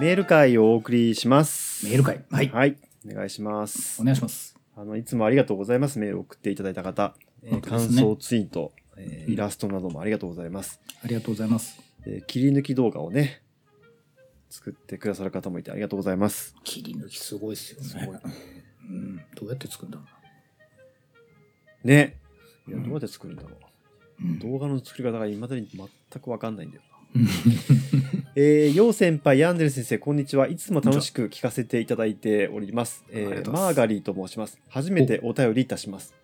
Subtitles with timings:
[0.00, 1.86] メール会をお送りします。
[1.86, 2.24] メール会。
[2.30, 2.48] はい。
[2.48, 2.76] はい。
[3.08, 4.04] お願いしますお。
[4.04, 4.56] 願いします。
[4.76, 5.98] あの、いつもありがとうございます。
[5.98, 10.80] メールを送っていただいた方、えー感本当ですね想ツイート、えーうんイラストなどもありがとうございます。
[11.04, 11.80] ありがとうございます。
[12.06, 13.42] えー切り抜き動画をね、
[14.50, 16.54] 作ってくださる方もいてありがとうございます。
[16.64, 17.86] 切り抜きすごいですよね。
[17.86, 18.18] すごい
[18.88, 19.16] うん。
[19.34, 20.04] どうやって作るんだろ
[21.84, 22.18] ね。
[22.68, 23.52] いや、うんどうやって作るんだろう。
[24.24, 24.26] う。
[24.26, 25.88] うん動画の作り方が未だに全
[26.22, 26.82] くわかんないんだよ
[28.34, 30.48] えー、よう先輩、ヤンデル先生、こんにちは。
[30.48, 33.04] いつも楽しく聞かせていただいております。
[33.10, 34.58] えーマーガリーと申します。
[34.68, 36.14] 初めてお便りいたします。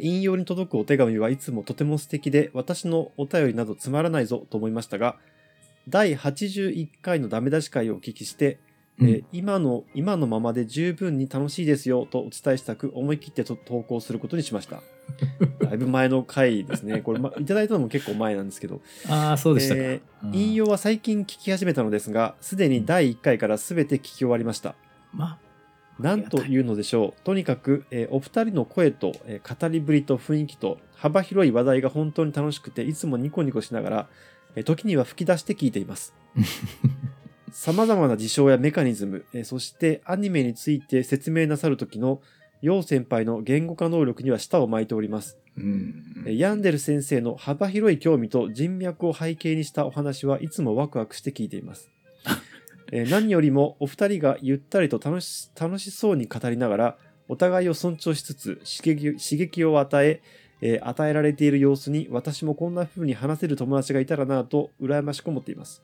[0.00, 5.18] 引用に届くお手紙はいつもとても素敵で、私のお便りなどつまらないぞと思いましたが、
[5.88, 8.58] 第81回のダメ出し会をお聞きして、
[9.00, 14.82] えー今の、今のままで十分に楽しいですよとお伝えしたく思い切ってと投稿することにしました。
[15.62, 17.00] だいぶ前の回ですね。
[17.00, 19.80] これ、ま、いただいたのも結構前なんですけど、ああ、そうでしたか。
[19.80, 24.74] えーうん引用は最近聞き始めたのですが、すでに第1回から全て聞き終わりました。
[25.14, 25.38] ま
[25.98, 27.22] なんというのでしょう。
[27.24, 34.08] とにかく、えーお二人の声と、えー語りぶりと雰囲気と幅広い話題が本当に楽しくて、いつもニコニコしながら、
[34.56, 36.14] えー時には吹き出して聞いています。
[37.52, 42.20] 様々な事象やメカニズム、えーそしてアニメについて説明なさる時の、
[42.62, 45.38] 陽先輩の言語化能力には舌を巻いております。
[45.56, 51.90] あ、うんえーヤンデル先生の幅広い興味と人脈を背景にしたお話はいつもワクワクして聞いています。
[52.92, 60.20] えー何よりもお二人がゆったりと楽し楽しそうに語りながらお互いを尊重しつつ刺激刺激を与え
[60.60, 65.82] えー与えられている様子に私もこんな風に話せる友達がいたらなぁと羨ましく思っています。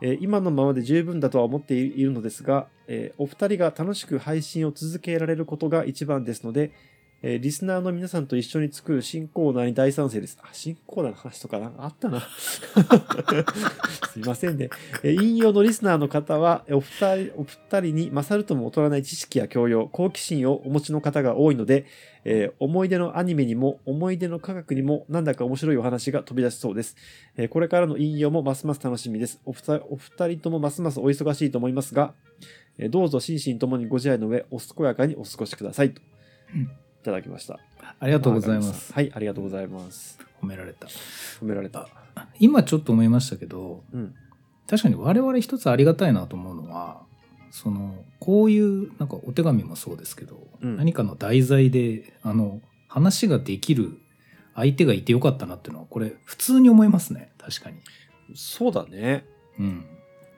[0.00, 6.72] えー今のままで十分だとは思っているのですが、えーお二人が楽しく配信を続けられることが一番ですので、
[7.20, 10.38] えーリスナーの皆さんと一緒に作る新コーナーに大賛成です。
[10.40, 12.20] あ、新コーナーの話とかなんかあったな。
[14.12, 14.70] すいませんね。
[15.02, 21.86] えー引用のリスナーの方は、お二人、お二人に勝るとも劣らない知識や教養、好奇心をお持ちの方が多いので、
[22.24, 26.94] えー思い出のアニメにも、思い出の科学にも、なんだか面白いお話が飛び出しそうです。
[27.36, 29.40] えーこれからの引用もますます楽しみです。
[29.44, 32.14] お二お二人ともますますお忙しいと思いますが、
[32.78, 35.92] えーどうぞ心身ともにご自愛の上、お健やかにお過ごしください。
[35.92, 36.00] と
[36.54, 37.60] うんいただきました。
[37.80, 38.92] あ、ありがとうございます。
[38.92, 40.18] はい、ありがとうございます。
[40.42, 40.88] 褒められた。
[40.88, 41.88] 褒められた。
[42.40, 44.14] 今ちょっと思いましたけど、うん。
[44.68, 47.02] 確かに我々一つありがたいなと思うのは、
[47.50, 53.98] その、こういう、なんかお手紙もそうですけど、うん何かの題材で、あの、話ができる
[54.54, 57.32] 相手がいてよかったなっていうのは、これ、普通に思いますね。
[57.38, 57.78] 確かに。
[58.34, 59.24] そうだね。
[59.58, 59.86] うん。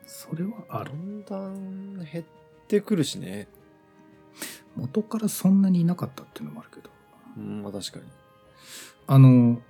[0.06, 0.96] それはあるだ。
[0.96, 2.24] んだん減っ
[2.68, 3.48] てくるしね。
[4.76, 6.90] 元からそんなにいなかったっていうのもあるけど。
[7.36, 8.04] うん、まあ確かに。
[9.06, 9.60] あの、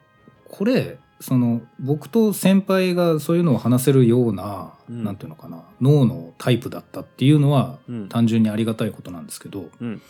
[0.49, 8.09] これ、その、僕と先輩がそういうのを話せるような、うんなんていうのかな、脳のタイプだったっていうのは、うん。
[8.09, 10.01] 単純にありがたいことなんですけど、うん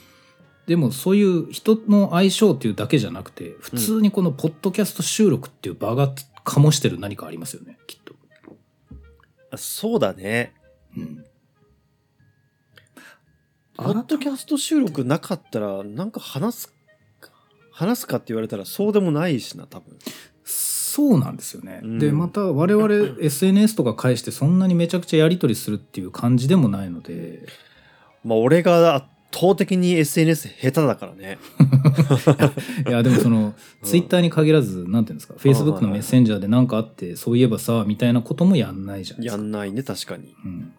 [0.66, 6.14] でもそういう人の相性っていうだけじゃなくて普通にこのポッドキャスト収録っていう場が
[6.44, 8.14] 醸してる何かありますよねきっと。
[9.50, 10.54] あそうだね。
[10.96, 11.24] うん、
[13.82, 16.74] ポッドキャスト収録なかったら、なんか話す、
[17.72, 19.96] 話すかって言われたらそうでもないしな、多分。
[20.44, 21.80] そうなんですよね。
[21.82, 27.46] うんでまた我々 SNS とか返してそんなにめちゃくちゃやり取りするっていう感じでもないので
[28.24, 31.38] まあ俺が圧倒的に SNS 下手だからね。
[32.86, 39.40] いやでもそのうんツイッターに限らずなんていうんですか？Facebook のメッセンジャーで何かあってそういえばさみたいなこともやんないじゃないですか。
[39.40, 40.34] やんないね、確かに。
[40.44, 40.72] うん、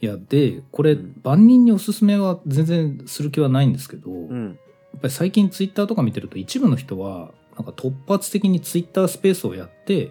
[0.00, 4.58] いやでこれうん万人におすすめは全然する気はないんですけど、うん。
[4.92, 10.10] やっぱり最近ツイッターとか見てると一部の人はなんか突発的にツイッタースペースをやって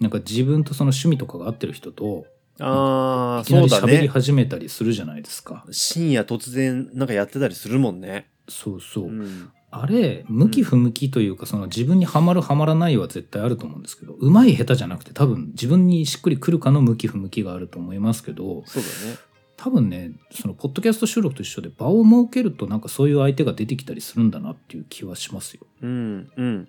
[0.00, 2.26] なんか自分とその趣味とかが合ってる人と
[2.60, 3.92] ああ、そうだね。
[3.94, 5.64] 喋り始めたりするじゃないですか。
[5.70, 8.28] 深夜突然なんかやってたりするもんね。
[8.48, 9.04] そうそう。
[9.06, 9.50] うん。
[9.76, 19.18] あれ向き不向きというかその自分にはまるはまらないは絶対あると思うんですけどうまい下手じゃなくて多分自分にしっくりくるかの向き不向きがあると思いますけどそうだね。
[19.56, 25.66] 多分ねそのポッドキャスト収録と一緒で場を設けるとなんかそういう相手が出てきたりするんだなっていう気はしますよ。
[25.82, 26.68] うん、うん。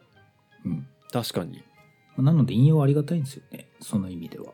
[0.65, 1.63] うん確かに。
[2.17, 3.67] なので引用ありがたいんですよね。
[3.81, 4.53] その意味では。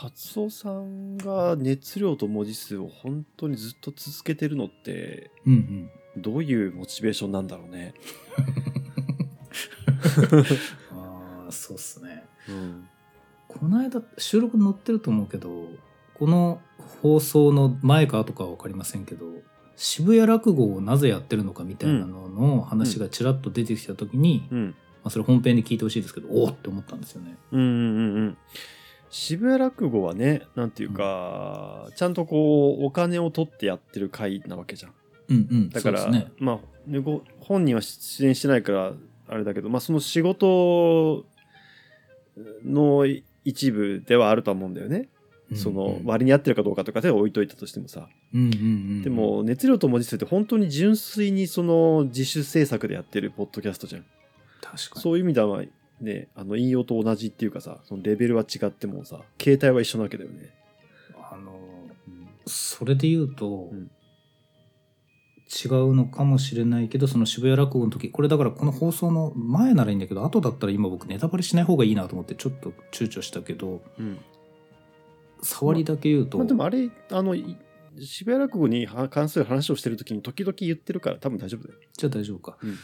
[0.00, 6.22] 達夫さんが熱量と文字数を本当にずっと続けてるのって、うんうん。
[6.22, 7.92] どういうモチベーションなんだろうね。
[10.90, 12.24] ああ、そうっすね。
[12.48, 12.88] うん。
[13.46, 15.68] この間収録載ってると思うけど、
[16.14, 16.62] この
[17.02, 19.26] 放送の前か後かは分かりませんけど、
[19.76, 24.74] 渋谷落語をなぜやってるのかみたいなのの話がちらっと出てきた時に、うん。
[25.04, 27.36] あ、それ本編で聞いてほしいですけどおおって思ったんですよね。
[27.52, 28.38] うんうんうんうん。
[29.10, 34.92] 渋谷落語はね、なんていうか、ちゃんとこう、お金を取ってやってる会なわけじゃん。
[35.28, 36.30] うんうん、だから、ね。
[36.38, 36.58] まあ、
[37.40, 38.92] 本人は出演してないから、
[39.28, 41.26] あれだけど、まあ、その仕事
[42.64, 43.04] の
[43.44, 45.08] 一部ではあるとは思うんだよね。
[45.54, 48.08] その、割に合ってるかどうかとかでは置いといたとしてもさ。
[48.32, 54.04] うんうんうん、でも、熱量と文字数って本当に純粋にその自主制作でやってるポッドキャストじゃん。
[54.60, 55.64] 確かにそういう意味では、
[56.00, 60.54] ね、あの、引用と同じっていうかさ、そのレベルは違ってもさ、形態は一緒なわけだよね。
[61.30, 61.60] あの
[62.46, 63.90] それで言うと、うん
[65.52, 74.20] 違うのかもしれないけどその渋谷落語の時これだからこの放送の前ならいいんだけど後だったら今僕ネタバレしない方がいいなと思ってちょっと躊躇したけどうん。
[75.42, 77.56] 触りだけ言うと、まあでもあれ、あの、い
[77.98, 81.80] 渋谷落語に関する話をしてるときに時々言ってるから多分大丈夫だよ。
[81.96, 82.78] じゃあ大丈夫か、うん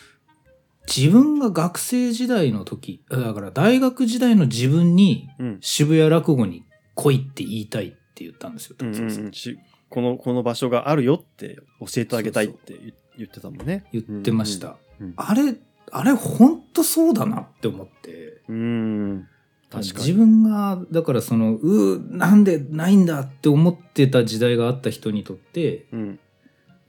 [0.87, 5.59] 自分が学生時代の時だから大学時代の自分にうん。
[5.61, 13.85] 渋谷落語に来いって言いたいって言ったんですよ、うんうん達夫さんうんしこの、この場所があるよって教えてあげたいって言言ってたもんね。
[13.93, 15.15] 言ってました、うん。
[15.17, 15.57] あれ
[15.91, 18.57] あれ本当そうだなって思ってうん。
[18.57, 19.29] うん
[19.71, 20.07] 確かに。
[20.07, 26.21] 自分がだからそのうーなんでないんだって思ってた時代があった人にとって、うん。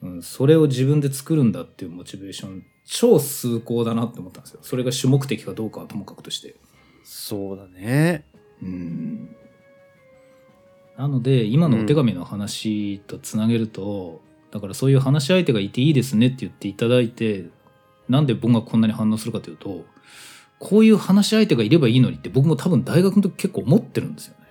[0.04, 4.60] うん、それを自分で作るんだっていうモチベーション超崇高だなって思ったんですよ。
[4.62, 6.56] それが主目的かどうかはともかくとして。
[7.04, 8.26] そうだね。
[8.62, 9.36] うん。
[10.98, 14.22] なので今のお手紙の話とつなげると、
[14.52, 17.46] だからそういう話し相手がいていいですねって言っていただいて
[18.10, 19.86] なんで僕がこんなに反応するかというと
[20.60, 24.47] こういう話し相手がいればいいのにって僕も多分大学の時結構思ってるんですよね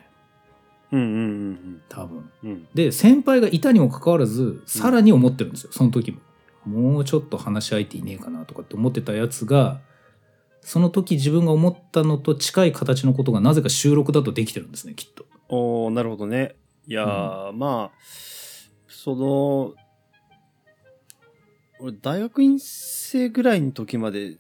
[0.93, 1.21] うんうんう
[1.53, 2.51] ん多分うん。
[2.51, 2.69] うん。
[2.75, 6.21] で先輩がいたにもかかわらずさらに思ってるんですよ、その時も
[6.67, 9.81] もうちょっと話し相手いねえかなとかって思ってたやつが
[10.61, 16.57] その時自分が思ったのと近い形のことがなぜか収録だとできてるんですねきっとおーなるほどね。
[16.89, 17.99] いやー、まあ、
[18.89, 19.75] その、
[21.81, 24.39] 俺、大学院生ぐらいの時まで、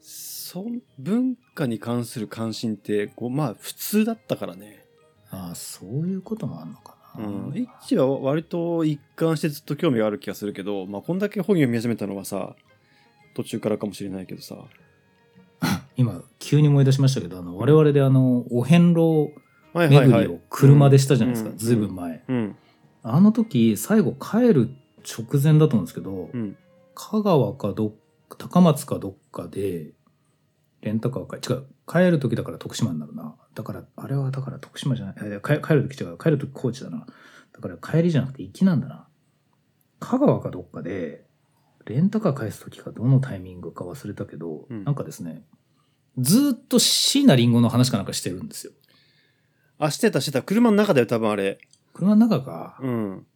[0.00, 0.64] そ
[0.98, 4.77] 文化に関する関心って、こう、まあ、普通だったからね。
[5.38, 7.52] ああそういうこともあるのかうな、ん。
[7.54, 12.56] 一致は割と一貫してずっと興味がある気がするけど、まあ、こんだけ本読み始めたのはさ、
[13.34, 14.56] 途中からかもしれないけどさ。
[15.96, 19.32] 今急に思い出しましたけどあの我々であのお遍路
[19.72, 22.56] はい巡りを車でしたじゃないですか、うんずいぶん前、うん。
[23.02, 24.70] あの時最後帰る
[25.04, 26.56] 直前だと思うんですけど、うん。
[26.94, 27.92] 香川かどっ
[28.36, 29.92] 高松かどっかで
[30.82, 33.34] レンタカーか違う帰る時だから徳島になるな。
[33.54, 35.28] だからあれはだから徳島じゃない。
[35.28, 36.18] いや帰帰る時違う。
[36.18, 37.06] 帰る時高知だな。
[37.52, 39.08] だから帰りじゃなくて行きなんだな。
[40.00, 41.24] 香川かどっかで
[41.86, 44.84] レンタカー返す時かどのタイミングか忘れたけど、うん。
[44.84, 45.42] なんかですね
[46.18, 48.72] ずーっと椎名林檎の話かなんかしてるんですよ。
[49.78, 50.42] あ、してたしてた。
[50.42, 51.58] 車の中だよ、多分あれ。
[51.94, 53.26] 車の中か、うん。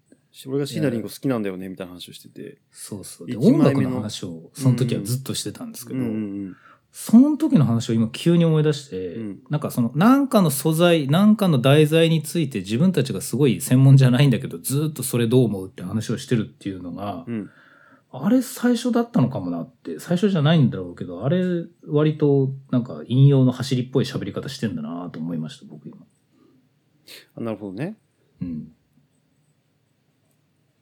[0.49, 2.59] 俺がシーナリンゴ好きなんだよね、みたいな話をしてて。
[2.71, 3.27] そうそう。
[3.29, 6.57] で一音楽の話をその時はずっとしてたんですけど、うんうん
[6.93, 17.51] その時の話を今急に思い出して、うんなんかその何かの素材何かの題材について自分たちがすごい専門じゃないんだけどずっとそれどう思うって話をしてるっていうのが、うん。
[18.15, 25.97] あれ最初だったのかもなって最初じゃないんだろうけどあれ割となんか引用の走りっぽい喋り方してんだなと思いました僕今。
[27.37, 27.97] あなるほどね。
[28.43, 28.69] うん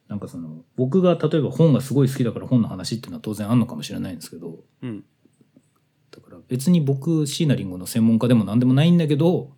[0.08, 5.04] なんかその僕が例えば本がすごい好きだから本の話っていうのは当然あんのかもしれないんですけどうん。
[6.20, 9.52] だから別に僕椎名林檎の専門家でも何でもないんだけど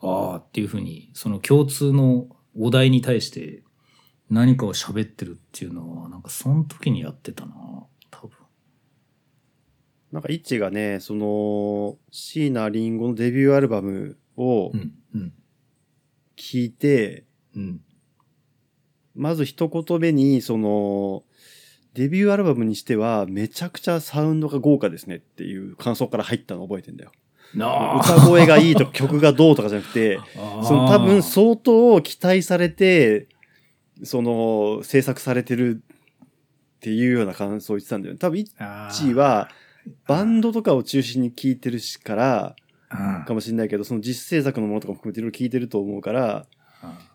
[0.00, 2.28] ああっていうふうにその共通の
[2.58, 3.62] お題に対して
[4.30, 7.54] 何かを喋ってるっていうのはなんかその時にやってたな
[8.10, 8.36] 多分。
[10.12, 15.32] なんか、イッチがね、その、椎名林檎のデビューアルバムをうんうん。
[16.36, 17.80] 聞いて、うん。
[19.14, 21.24] まず一言目に、その、
[21.94, 27.12] デビューアルバムにしては、めちゃくちゃサウンドが豪華ですねっていう感想から入ったの覚えてんだよ。
[27.54, 30.20] な歌声がいいとか曲がどうとかじゃなくて、
[30.62, 33.28] その多分相当期待されて、
[34.04, 38.18] その制作されてるっていうような感想を言ってたんだよね。
[38.18, 39.50] 多分イッチは
[40.06, 42.56] バンドとかを中心に聴いてるしから
[43.26, 46.46] かもしれないけど、その実制作のものとかも含めていろいろ聴いてると思うから、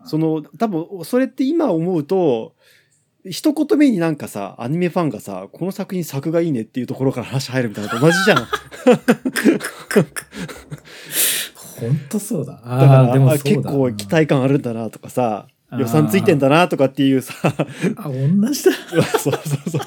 [0.06, 2.56] その多分それって今思うと、
[3.28, 8.38] 一言目になんかさ、アニメファンがさ、この作品作がいいねっていうところから話入るみたいなのと同じじゃん。
[11.80, 17.34] 本当そうだ だからでも結構期待感あるんだなとかさ、予算ついてんだなとかっていうさ、
[17.98, 18.72] あ、同じだ。
[19.18, 19.82] そうそうそう。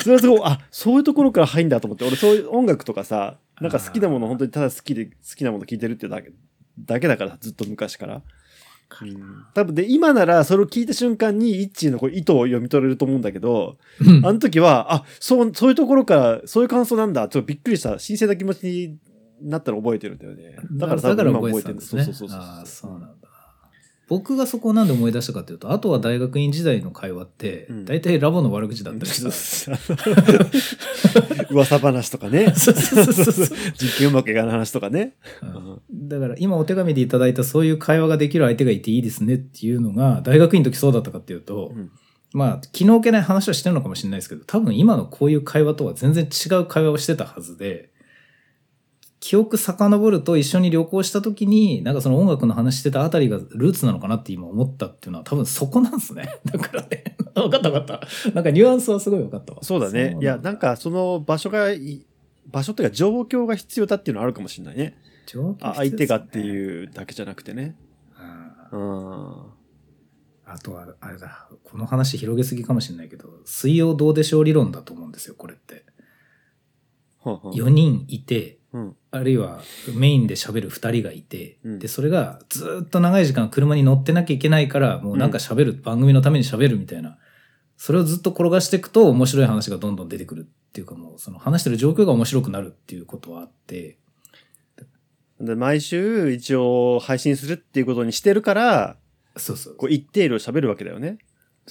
[0.00, 6.32] それはすごい、あ、そういうところから入んだと思って、俺そういう音楽とかさ、なんか好きなもの本当にただ好きで、好きなもの聞いてるってだけ、
[6.78, 8.22] だけだから、ずっと昔から。
[9.02, 17.28] うん、多分で、今ならそれを聞いた瞬間に、イッチーのこう意図を読み取れると思うんだけど、うんあの時は、あ、そう、そういうところから、そういう感想なんだ。
[17.28, 17.98] ちょっとびっくりした。
[17.98, 18.98] 新鮮な気持ちに
[19.42, 20.56] なったの覚えてるんだよね。
[20.72, 21.84] だから多分今覚えてるんだ。
[21.84, 22.38] そうそうそうそう。
[22.38, 23.29] ああ、そうなんだ。
[24.10, 29.78] 僕がそこをなんで思い出したかというと、あとは大学院時代の会話ってうん、大体ラボの悪口だったりした。
[31.54, 32.52] 噂話とかね。
[32.56, 35.14] 実験うまくいかない話とかね。
[35.40, 36.08] うん。
[36.08, 41.90] だから今お手紙でいただいたそういう会話ができる相手がいていいですねっていうのが大学院の時そうだったかっていうと、うん。
[42.32, 47.90] まあ気の置けない話はしてるのかもしれないですけど多分今のこういう会話とは全然違う会話をしてたはずで
[49.20, 60.16] 記憶遡ると一緒に旅行した時になんかその音楽の話してたあたりがルーツなのかなって今思ったっていうのは多分そこなんですね だからね分かった分かったなんかニュアンスはすごい分かったわそうだね。
[60.20, 62.06] いや、なんかその場所がい、
[62.46, 64.96] 場所というか状況が必要だっていうのはあるかもしれないね。
[65.26, 67.76] 状況あ相手がってう、いうだけじゃなくてね。
[68.72, 69.60] うんうん。
[70.46, 75.84] あとは、あれだ、この話広げすぎかもしれないけど、水曜どうでしょう理論だと思うんですよ、これって。
[77.22, 78.96] はんはん4人いて、うん。
[79.10, 79.60] あるいは
[79.94, 87.18] メインで喋る2人がいて、うんで、それがずーっと長い時間車に乗ってなきゃいけないから、もうなんか喋る、番組のために喋るみたいな。
[87.76, 93.98] それをずっと転がしていくと面白い話がどんどん出てくるっていうかもう、その話してる状況が面白くなるっていうことはあって、
[95.40, 98.96] で毎週一応配信するっていうことにしてるから、
[99.36, 99.74] そうそう。
[99.76, 101.18] こう一定量喋るわけだよね。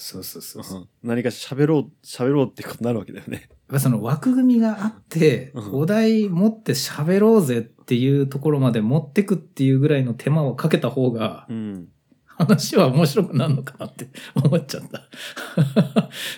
[0.01, 0.87] そうそうそうそう。
[1.03, 3.49] 何か喋ろう、喋ろうってことになるわけだよね。
[3.49, 11.89] やっぱその枠組みがあって、うんお題持って喋ろうぜっていうところまで持ってくっていうぐらいの手間をかけた方がうん。
[12.25, 15.09] 話は面白くなるのかなって 思っちゃった。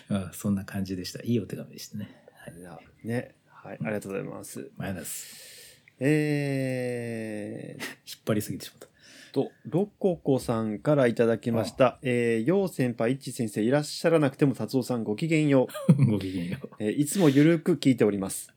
[0.10, 1.22] あ そんな感じでした。
[1.24, 2.10] いいお手紙でしたね。
[2.34, 3.08] はい。
[3.08, 3.36] ね。
[3.46, 3.78] はい。
[3.80, 4.72] ありがとうございます。
[4.78, 5.86] マイナス。
[6.00, 8.91] えー、引っ張りすぎてしまった。
[9.32, 12.00] と、ロココさんからいただきました。
[12.02, 16.06] えー、よう先輩、いち先生いらっしゃらなくても達夫さんごきげんよう。
[16.06, 16.70] ごきげんよう。
[16.80, 18.54] えーいつもゆるく聞いております。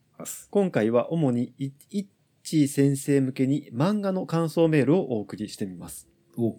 [0.51, 2.07] 今回は主にいいっ
[2.43, 6.09] ちー先生向けに漫画の感想メールをお送りしてみます。
[6.37, 6.57] お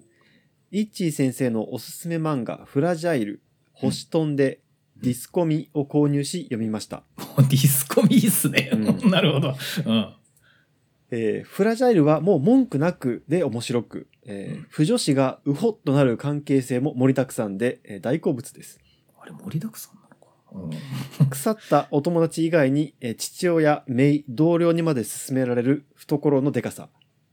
[0.71, 3.41] いっちー先生のおすすめ漫画、フラジャイル、
[3.73, 4.61] 星飛んで、
[5.01, 7.03] ディスコミを購入し読みました。
[7.37, 8.69] ディスコミいいっすね。
[8.73, 9.55] うん なるほど。
[9.85, 10.13] うん。
[11.11, 18.79] えーフラジャイルはもう文句なくで面白く、えーうん不女子がうほっとなる関係性も盛りだくさんで、えー大好物です。
[19.19, 20.79] あれ盛りだくさんなのか。
[21.21, 21.29] うん。
[21.29, 26.89] 腐ったお友達以外に、えー父親、姪、同僚にまで勧められる懐のデカさ。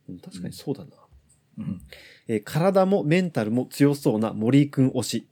[0.09, 0.91] うん確かにそうだな。
[1.59, 1.81] うん。
[2.29, 5.29] えー体もメンタルも強そうな森井くん推し。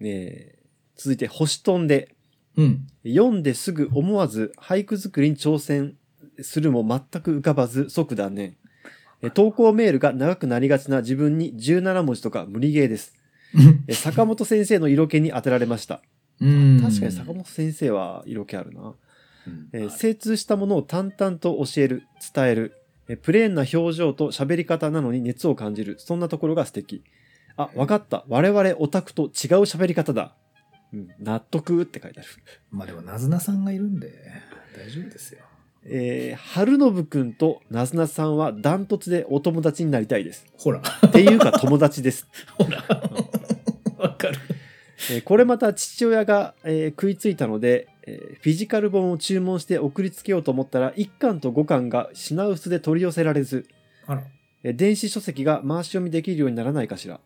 [0.00, 0.64] えー
[0.96, 2.14] 続いて、星飛んで、
[2.56, 2.86] うん。
[3.04, 5.96] 読んですぐ思わず俳句作りに挑戦
[6.42, 8.56] するも全く浮かばず即断念。
[9.22, 13.14] えー投稿メールが長くなりがちな自分に17文字とか無理ゲーです。
[13.88, 16.02] えー坂本先生の色気に当てられました。
[16.40, 16.80] うん。
[16.82, 18.94] 確かに坂本先生は色気あるな。
[19.46, 22.02] うんえー精通したものを淡々と教える、
[22.34, 22.72] 伝える、
[23.08, 27.02] えープレーンな表情と喋り方なのに熱を感じる、そんなところが素敵。
[27.56, 28.24] あ、わかった。
[28.28, 29.28] 我々オタクと違う
[29.62, 30.34] 喋り方だ。
[30.92, 32.28] うん、納得って書いてある。
[32.70, 34.12] まあでも、なずなさんがいるんで、
[34.76, 35.40] 大丈夫ですよ。
[35.86, 40.46] えー、春信くんとなずなさんはダントツでお友達になりたいです。
[40.58, 40.80] ほら。
[41.06, 42.26] っていうか友達です。
[42.56, 42.82] ほら。
[43.98, 44.38] わかる。
[45.10, 53.66] えーこれまた父親が、えー食いついたので、えーフィジカル本を注文して送りつけようと思ったら1巻と5巻が品薄で取り寄せられず、
[54.06, 54.24] あら。
[54.62, 57.20] えー電子書籍が回し読みできるようにならないかしら。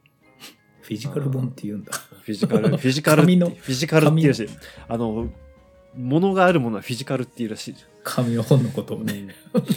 [0.82, 1.92] フィジカル本って言うんだ。
[1.92, 4.48] フィジカル、フィジカル紙のフィジカルっていうらしい。
[4.88, 5.28] あの、
[5.98, 7.76] 物があるものはフィジカルっていうらしい。
[8.04, 9.34] 紙の本のことをね。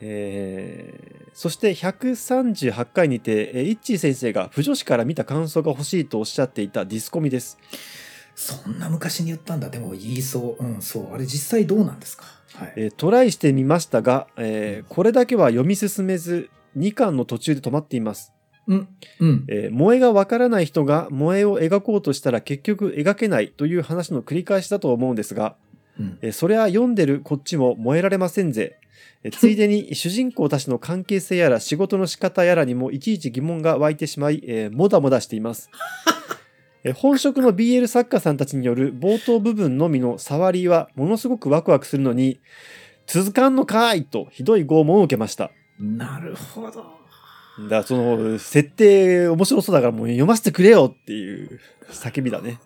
[0.00, 7.58] えーそして138回にて、えーイッチー先生が不女子から見た感想が欲しいとおっしゃっていたディスコミです。
[8.34, 9.68] そんな昔に言ったんだ。
[9.68, 10.64] でも言いそう。
[10.64, 11.12] うん、そう。
[11.14, 12.24] あれ実際どうなんですか？
[12.54, 12.72] はい。
[12.76, 18.32] えートライしてみましたが、えーこれだけは読み進めず、2巻の途中で止まっています。
[18.66, 18.88] うん。
[19.20, 19.44] うん。
[19.48, 25.56] えー萌えがわからない人が萌えを描こうとしたら結局描けないという話の繰り返しだと思うんですが、
[25.98, 26.18] うん。
[26.22, 28.78] えーそれは読んでるこっちも燃えられませんぜ。
[29.22, 35.70] えー ついでに主人公たちの関係性やら仕事の仕方やらにもいちいち疑問が湧いてしまい、えーもだもだしています。
[36.84, 42.40] えー本職の BL 作家さんたちによる冒頭部分のみの触りはものすごくワクワクするのに、
[43.06, 45.50] 続かんのかいとひどい拷問を受けました。
[45.78, 46.84] なるほど。
[47.58, 51.60] だその、設定面白そうだからもう読ませてくれよっていう
[51.90, 52.60] 叫びだね。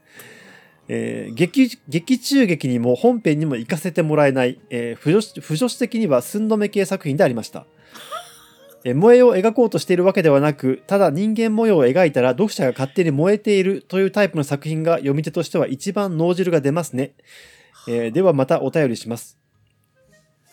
[0.89, 7.65] えー劇、劇中劇にも本編にも行かせてもらえない、えー、不女子不女子的には寸止め系作品でありました。
[8.85, 17.13] え萌えを描こうとしているわけではなく、ただ人間模様を描いたら読者が勝手に燃えているというタイプの作品が読み手としては一番脳汁が出ますね。
[17.87, 19.39] えーではまたお便りします。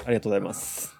[0.05, 0.96] ありがとうございます。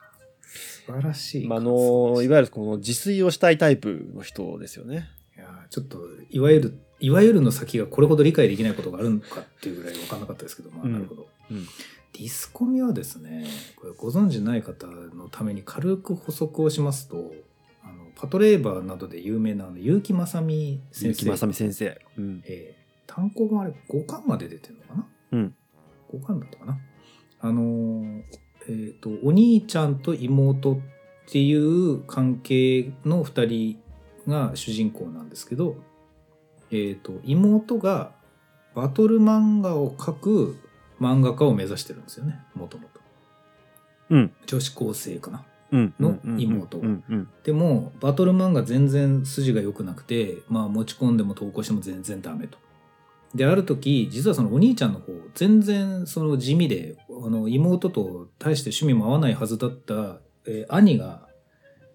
[0.88, 1.48] 素晴らしい。
[1.48, 5.10] まあ、あの、いわゆるこの自炊をしたいタイプの人ですよね。
[5.36, 6.00] いやーちょっと
[6.32, 11.66] いわゆるいわゆるの先がこれほど理解できないことがあるのかっていうぐらい分かんなかったですけどまあうんなるほど、うん
[12.14, 17.32] ディスコミはですねこれご存知ない方のために軽く補足をしますと
[17.84, 22.02] あのパトレーバーなどで有名なあの結城正美先生結城正美先生。
[22.18, 22.42] うん。
[22.46, 25.08] えー単行本あれ5巻まで出てるのかな？
[25.34, 25.56] うん。
[26.12, 26.80] 5巻だったかな？
[27.40, 28.22] あのー
[28.68, 30.78] えっ、とお兄ちゃんと妹っ
[31.30, 33.82] ていう関係の2人
[34.28, 35.78] が主人公なんですけど、
[36.72, 38.12] えっ、と妹が
[38.76, 40.60] バトル漫画を描く
[41.00, 43.00] 漫画家を目指してるんですよねもともと
[44.10, 44.32] うん。
[44.46, 45.46] 女子高生かな？
[45.72, 45.94] うん。
[46.00, 46.82] の妹。
[47.44, 52.58] でもバトル漫画全然筋が良くなくて、まあ、持ち込んでも投稿しても全然ダメと。
[53.36, 61.28] である時実はそのお兄ちゃんの方全然その地味であの妹と大して趣味も合わないはずだった、えー兄が、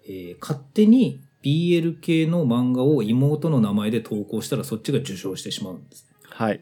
[0.04, 6.16] えー勝手に BL 系の漫画を妹の名前で投稿したらそっちが受賞してしまうんですね。
[6.30, 6.60] はい。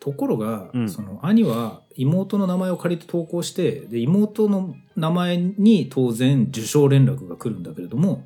[0.00, 8.24] ところが、うんその兄は妹の名前を借りて投稿してで妹の名前に当然受賞連絡が来るんだけれども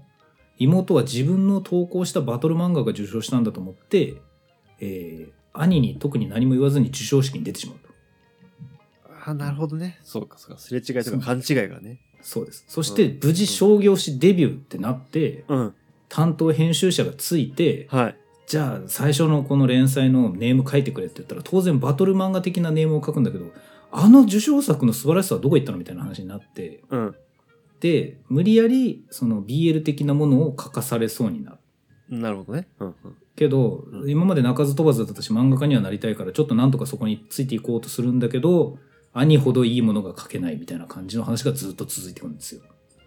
[0.59, 4.15] 妹は自分の投稿したバトル漫画が受賞したんだと思って、
[4.81, 7.87] えー兄に特に何も言わずに授賞式に出てしまうと
[9.27, 9.99] あ、なるほどね。
[10.05, 10.61] そうか、そうか。
[10.61, 12.01] すれ違いとか勘違いがね。
[12.23, 15.75] そうですそして無事商業誌デビューってなって、うん。
[16.09, 18.17] 担当編集者がついてはい。
[18.47, 23.47] じゃあ最初のこの連載のネーム書いてくれって言ったら当然バトル漫画的なネームを書くんだけど
[23.91, 27.15] あの受賞作の素晴らしさはどこ行ったのみたいな話になってうん。
[27.81, 31.57] で無理やりその BL 的なものを書かされそうになる
[32.09, 32.69] なるほどね。
[32.81, 32.87] うん。
[32.89, 32.95] うん。
[33.35, 38.79] けど、うん今まで鳴かず飛ばずだったし漫画家にはなりたいからちょっとなんとかそこについていこうとするんだけど
[39.13, 42.63] 兄ほどいいものが書けないみたいな感じの話がずっと続いてくるんですよ。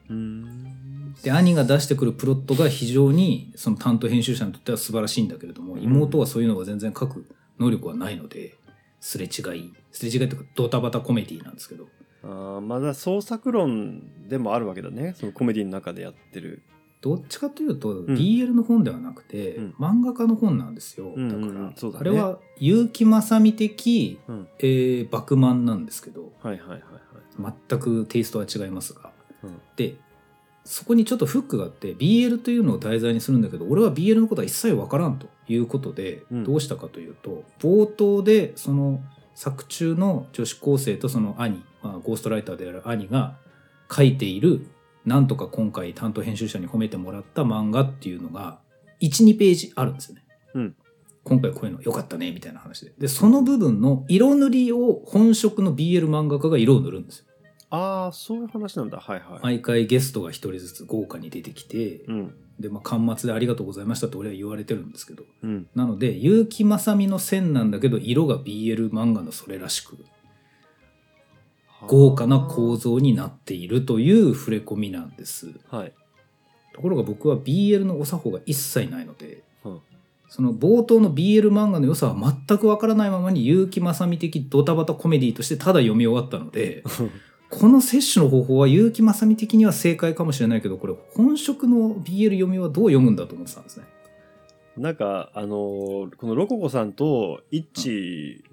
[0.10, 1.14] うーん。
[1.24, 7.26] で兄が出してくるプロットが非常にその担当編集者にとっては素晴らしいんだけれども妹はそういうのが全然書く
[7.60, 8.56] 能力はないので
[9.02, 11.88] すれ違いすれ違いというかドタバタコメディなんですけど
[12.24, 15.16] あーまだ創作論でもあるわけだね。
[15.18, 16.62] そのコメディの中でやってる。
[17.02, 18.06] どっちかというとん。
[18.08, 19.76] BL の本ではなくて、うん。
[19.80, 24.48] 漫画家の本なんですよ、だから、あれは結城正美的、うん。
[24.60, 26.80] えー、バクマンなんですけどはいはいはい
[27.40, 27.54] はい。
[27.70, 29.12] 全くテイストは違いますが。
[29.44, 29.62] うん。
[29.76, 29.96] で
[30.66, 36.44] そこにちょっとフックがあって BL というのを題材にするんだけど俺は BL のことは一切わからんということで、うん。
[36.44, 39.02] どうしたかというと冒頭でその
[39.36, 43.38] 作中の女子高生とその兄、まあ、ゴーストライターである兄が
[43.90, 44.68] 書いている
[45.10, 48.60] なんとか今回担当編集者に褒めてもらった漫画っていうのが
[49.02, 50.24] 12ページあるんですよね。
[50.54, 50.76] うん
[51.24, 57.26] 今回こういうの良かったねみたいな話ででその部分の色塗りを本職の BL 漫画家が色を塗るんですよ。
[57.72, 59.00] ああ、そういう話なんだ。
[59.00, 59.40] はいはい。
[59.44, 62.36] 毎回ゲストが一人ずつ豪華に出てきて、うん。
[62.60, 65.24] で、まあ、端末でありがとうございましたって俺は言われてるんですけど。
[65.44, 65.68] うん。
[65.76, 69.98] なので、結城正美の線なんだけど、色が BL 漫画のそれらしく、
[71.88, 75.54] 豪華な構造になっているという触れ込みなんです。
[75.70, 75.94] はい。
[76.74, 79.82] ところが僕は BL のお作法が一切ないので、うん
[80.32, 86.84] その冒頭の BL 漫画の良さは全くわからないままに結城正美的ドタバタコメディとしてただ読み終わったので、
[87.50, 93.86] この摂取の方法は結城正美的には正解かもしれないけど、これ本職の BL 読みはどう読むんだと思ってたんですね。
[94.78, 98.44] なんか、あのーこのロココさんとイッチ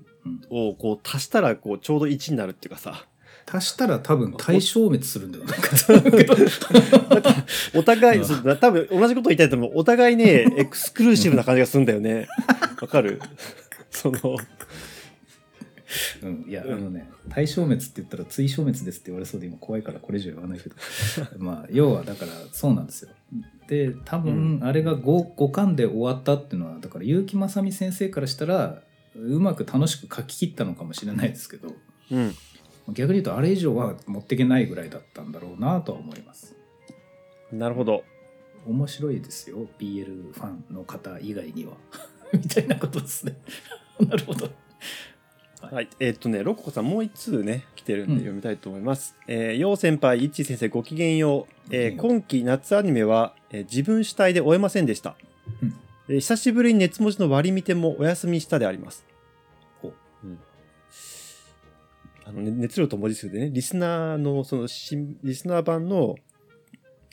[0.49, 3.07] をこう足したらこうちょうど1になるっていうかさ、
[3.51, 5.45] 足したら多分対消滅するんだよ。
[7.75, 8.23] お互い、
[8.61, 9.73] 多分同じこと言いたいと思う。
[9.77, 12.27] お互いね、 エクスクルーシブな感じがするんだよね。
[12.81, 13.21] わかる？
[13.91, 14.37] その、
[16.23, 20.75] うん、いや、うんあのね、対消滅って言ったら追消滅ですって言われそうで今怖いからこれ以上言わないけど。
[21.39, 23.11] まあ、要はだからそうなんですよ。
[23.69, 28.83] で、多分あれが 5, 5巻で終わったっていうのは、だから結城正美先生からしたら、
[29.17, 31.75] うまく楽しく書き切ったのかもしれないですけど、
[32.11, 32.35] うん。
[32.93, 36.55] 逆に言うとあれ以上は持っていけないぐらいだったんだろうなとは思います。
[37.53, 38.05] なるほど。
[38.67, 41.75] 面白いですよ BL ファンの方以外には
[42.35, 43.37] みたいなことですね
[44.01, 44.51] なるほど
[45.63, 45.75] はい。
[45.75, 45.89] はい。
[46.01, 49.15] えーっとね、ロココさんもう一通ね、来てるんでうん読みたいと思います。
[49.27, 51.75] えー、よう先輩、いっちー先生、ごきげんよう。
[51.75, 55.17] えー今期夏アニメは、えー自分主体で終えませんでした。
[55.63, 55.75] うん
[56.09, 59.05] えー久しぶりに熱文字の割り見てもお休みしたであります。
[62.27, 66.17] あのね、熱量と文字数でね、リスナーの、その新、リスナー版の、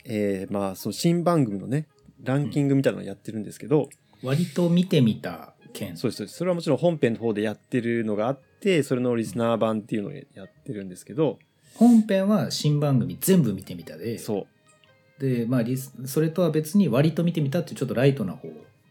[0.04, 1.86] えーまあ、その新番組のね、
[2.22, 3.88] ランキングみたいなのをやってるんですけど、
[4.22, 5.96] 割と見てみた件。
[5.98, 6.38] そうですそうです。
[6.38, 11.38] それはもちろん本編の方でやってるのがあって、それのリスナー版っていうのをやってるんですけど、
[11.74, 14.46] 本編は新番組全部見てみたで、そ
[15.18, 15.20] う。
[15.20, 18.48] で、まあリス、それとは別に割と見てみたっていうちょっとライトな方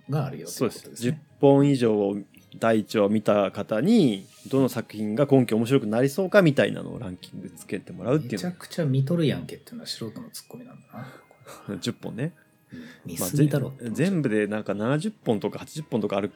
[0.10, 0.88] があるよそうです。
[0.88, 1.24] 10ってことね。
[1.40, 2.18] 本以上を
[2.60, 11.08] 第1話を見た方に、どの作品が今期面白くなりそうかみたいなのをランキングつけてもらうってめちゃいうのくちゃ見とるやんけっていうのは素人のツッコミなんだ
[11.68, 11.76] な。
[11.76, 12.34] 10本ね。
[13.06, 16.32] 見まあすぎだろ、ぜ全部でなんか70本とか80本とかある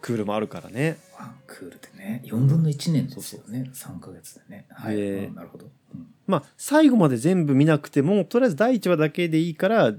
[0.00, 0.98] クールもあるからね。
[1.18, 4.66] ワンクールでね、4分の1年ですよね、3ヶ月でね。
[4.70, 5.66] はい、でうんなるほど。
[5.94, 9.92] うんまあ、最後まで全部見なくても、とりあえず第1話だけでいいから、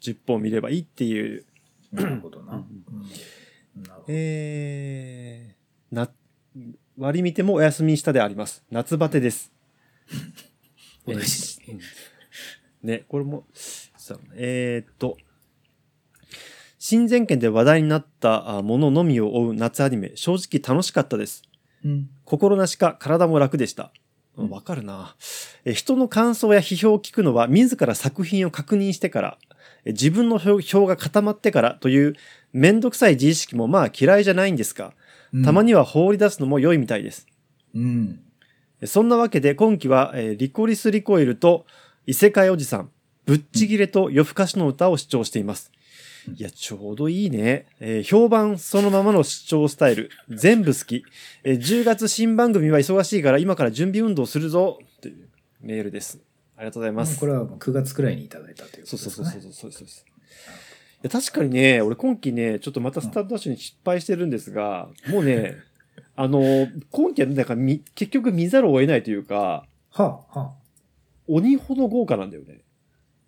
[0.00, 1.44] 10本見ればいいっていう。
[1.92, 2.54] なるほどな。
[2.54, 3.06] ううん
[4.08, 6.10] えー、な、
[6.96, 8.64] 割り見てもお休みしたであります。
[8.70, 9.52] 夏バテです。
[11.06, 11.80] お大事にうん
[12.82, 13.44] ね、これも、
[14.34, 15.16] えーっと、
[16.78, 21.42] 新前県で話題になったあもののみを追う夏アニメ、正直楽しかったです。
[21.84, 23.92] うん心なしか体も楽でした。
[24.36, 25.16] ううんかるな。
[25.64, 29.38] え人の感想や批評を聞くのは自ら作品を確認してから、
[29.84, 32.14] え自分の評評が固まってからという
[32.52, 34.92] めんどくさい自意識もまあ嫌いじゃないんですが、
[35.44, 37.26] たまには放り出すのも良いみたいです。
[37.74, 38.20] うん。
[38.84, 41.66] そんなわけで今期は、えーリコリス・リコイルと
[42.06, 42.90] 異世界おじさん、
[43.26, 45.70] ぶっちぎれと夜更かしの歌を視聴しています。
[45.72, 45.78] うん
[46.34, 47.66] いや、ちょうどいいね。
[47.80, 50.10] えー評判そのままの視聴スタイル。
[50.28, 51.02] 全部好き。
[51.44, 54.78] えー10月新番組は忙しいから今から準備運動するぞ。
[55.00, 55.28] という
[55.60, 56.18] メールです。
[56.56, 57.18] ありがとうございます。
[57.18, 59.38] これはもう9月くらいにいただいたということそうですね。
[59.38, 60.04] そうそうそうそうそうです。
[60.98, 65.54] いや確かにね、俺今期ね、ちょっとまたスタートダッシュに失敗してるんですが、もうね、
[66.16, 66.42] あの、
[66.90, 70.54] 今期はなんかみ結局見ざるを得ないというか、はあ、はあ。
[71.28, 72.64] 鬼ほど豪華なんだよね。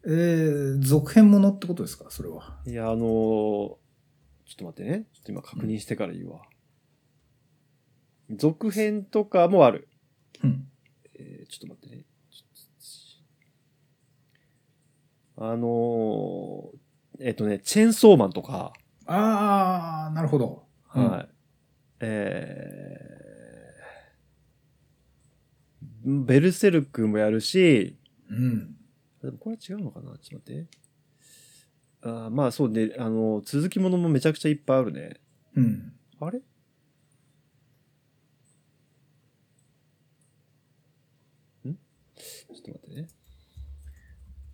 [0.05, 2.11] えー、続編ものってことですか？
[2.11, 2.61] それは。
[2.67, 3.77] いや、あのー
[4.47, 5.07] ちょっと待ってね。
[5.13, 6.43] ちょっと今確認してから言うわ。
[8.31, 9.89] 続編とかもある。
[10.43, 10.67] うん。
[11.15, 12.05] えーちょっと待ってね。
[15.37, 16.80] あのー
[17.21, 18.73] えっ、とね、チェーンソーマンとか、
[19.07, 20.65] ああ、なるほど。
[20.87, 21.29] はい。
[22.01, 23.21] えー
[26.03, 27.99] ベルセルクもやるし、
[28.31, 28.75] うん。
[29.23, 30.17] でもこれ違うのかな？
[30.19, 30.67] ちょっと待って。
[32.01, 35.21] あーまあそうね、あの、続きものもめちゃくちゃいっぱいあるね。
[35.55, 35.93] うん。
[36.21, 36.39] あれ？
[36.39, 36.43] ん？
[41.75, 43.09] ちょっと待ってね。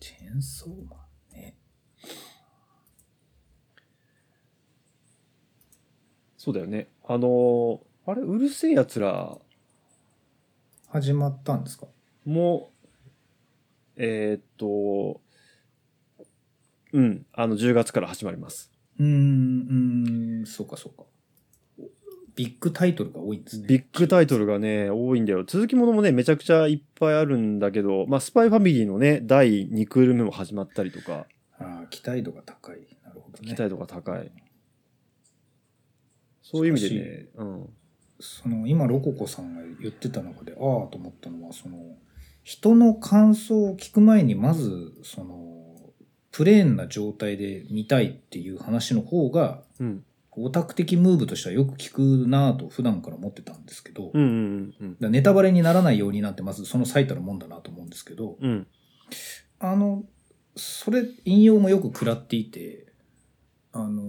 [0.01, 0.97] チェーンソーマ
[1.33, 1.55] ンね。
[6.47, 6.87] そうだよね。
[7.09, 9.37] あの、あれうるせえ奴ら
[10.87, 11.89] 始まったんですか？
[12.25, 12.71] も、
[13.97, 15.21] えーっと、
[16.93, 18.71] うん、あの、10月から始まります。
[19.01, 21.03] うーん、うーん、そうかそうか。
[22.37, 23.67] ビッグタイトルが多いんですね。
[23.67, 25.43] ビッグタイトルがね、多いんだよ。
[25.45, 31.27] 続きものもね、めちゃくちゃいっぱいあるんだけど、まあ、スパイファミリーのね、第2クール目も始まったりとか、
[31.59, 32.87] ああ、期待度が高い。
[33.03, 33.49] なるほどね。
[33.49, 34.31] 期待度が高い。
[36.51, 37.69] そういう意味でね、うん。
[38.21, 41.77] その今ロココさんが言ってた中でああと思ったのはその
[42.45, 45.65] 人の感想を聞く前にまずその
[46.31, 50.05] プレーンな状態で見たいっていう話の方がうん。
[50.39, 58.51] オタク的ムーブとしてはよく聞くなぁと普段から思ってたんですけど、だかうんうんうんらネタバレにならないようになんてまずその最たるもんだなと思うんですけどうん。
[58.51, 58.67] うん。
[59.61, 60.05] あの
[60.55, 62.93] それ引用もよく食らっていて
[63.73, 64.03] あの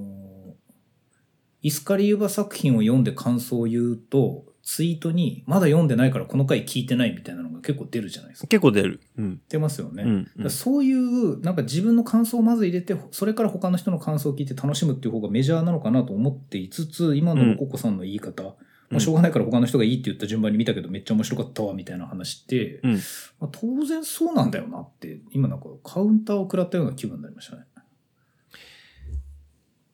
[1.68, 8.48] イスカリユバ作品を読んで感想を言うとツイートにまだ読んでないからこの回聞いてないみたいなのが結構出るじゃないですか。
[8.48, 9.02] 結構出る。
[9.18, 9.42] うん。
[9.50, 10.04] 出ますよね。
[10.04, 18.56] うんだからそういうなんか自分の感想をまず入れてそれから他の人の感想を聞いて楽しむっていう方がメジャーなのかなと思っていつつ今のロココさんの言い方、も
[18.94, 22.94] うしょうがないから他の人がいいって言った順番に見たけどめっちゃ面白かったわみたいな話って、うん。
[23.40, 27.64] まあ、当然そうなんだよなって今なんかカウンターを食らったような気分になりましたね。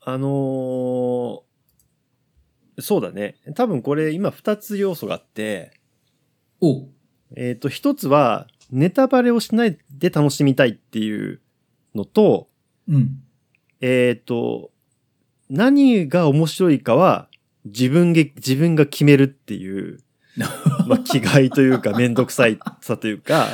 [0.06, 1.53] あのー
[2.80, 3.36] そうだね。
[3.56, 5.74] 多分これ今2つ要素があって、
[6.62, 6.88] お
[7.36, 11.42] えっ、と、一つは、ネタバレをしないで楽しみたいっていう
[11.96, 12.48] のと、
[12.88, 13.22] うん。
[13.82, 14.72] えっ、と、
[15.50, 17.28] 何が面白いかは
[17.66, 20.00] 自分で、自分が決めるっていう、
[20.88, 23.48] まあ、気概というか、めんどくさいさというか、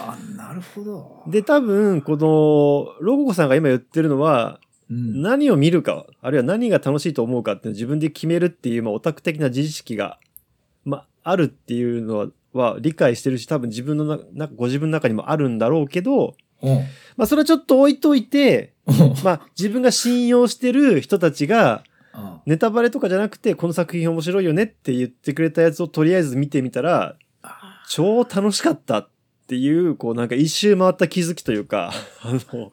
[0.00, 1.24] あ、なるほど。
[1.28, 10.18] で、多分、この、ロゴコさんが今言ってるのは、うん、何を見るか、あるいは何が楽しいと思うかって自分で決めるっていう、まあ、オタク的な自意識が、
[10.84, 16.74] まあ、あるっていうのは、は理解してるし、多分自分のな、なご自分の中にもあるんだろうけど、うん。
[17.16, 29.08] まあ、それはちょっと置いといて、うんまあ、自分が信用してる人たちが、あネタバレとかじゃなくて、この作品面白いよねって言ってくれたやつをとりあえず見てみたら、あ超楽しかったっ
[29.48, 32.72] ていう、こうなんか一周回った気づきというか、 あの、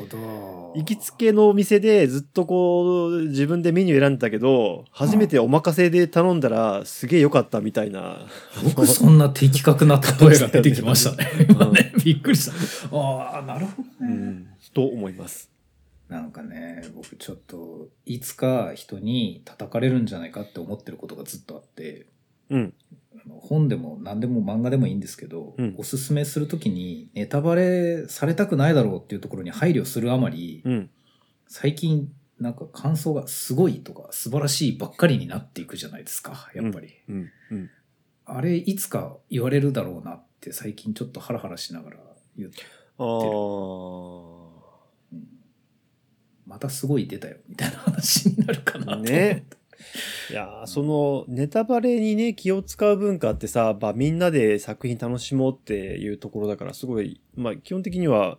[0.00, 0.72] ほど。
[0.76, 8.26] 行きつけのお店でずっとこう自分でメニュー選んでたけど、初めてお任せで頼んだらすげえ良かったみたいな。
[8.64, 11.28] よくそんな的確な例えが 出てきましたね。
[11.48, 12.96] 今ね、びっくりした。
[12.96, 14.12] ああ、なるほどね。
[14.12, 15.50] うん、と思います。
[16.08, 22.06] なんかね、僕ちょっと、いつか人に叩かれるんじゃないかって思ってることがずっとあって、
[22.50, 22.74] うん。
[23.14, 30.90] あの本でも何でも漫画でもいいんですけど、うんおすすめするときにネタバレされたくないだろうっていうところに配慮するあまり、うん。
[31.46, 36.94] 最近なんか感想がすごいとか素晴らしいばっかりになっていくじゃないですか、やっぱり。
[37.08, 37.30] うん。
[37.50, 37.70] うん。
[38.24, 41.96] あれいつか言われるだろうなって最近ちょっとハラハラしながら
[42.36, 42.62] 言って、
[42.98, 43.06] ああ。
[45.12, 45.40] うん
[46.46, 49.46] またすごい出たよみたいな話になるかなと思ってね
[50.30, 58.38] いやーそのネタバレにね気を使う文化ってさ、まあ、みんなで作品楽しもうっていうところだからすごい、まあ、基本的には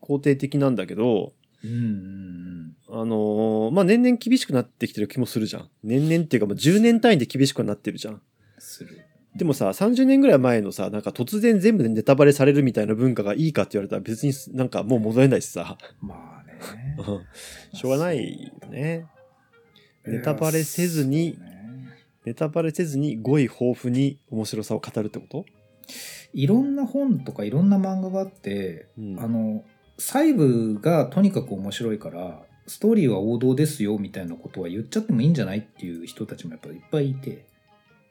[0.00, 5.68] 肯定的なんだけど、うんうんあのーまあ、年々厳しくなってきてる気もするじゃん。
[5.84, 8.22] 年々っていうかもう10年単位で厳しくなってるじゃん。
[8.58, 9.06] する。
[9.36, 15.78] でもさ、30年ぐらい前のさ、なんか突然全部でネタバレされるみたいな文化がいいかって言われたら別になんかもう戻れないしさ。
[16.00, 16.96] まあね。
[17.72, 19.06] しょうがないよね。
[20.10, 25.46] ネタバレせずにねネタバレせずに語彙豊富に面白さを語るってこと？
[26.32, 29.64] いろんな本とかいろんな漫画があって、うんあの
[29.98, 37.44] 細部がとにかく面白いからストーリーは王道ですよみたいなことは言っちゃってもいいんじゃないっていう人たちもやっぱりいっぱいいて